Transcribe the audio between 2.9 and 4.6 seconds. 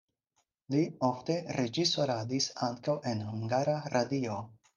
en Hungara Radio.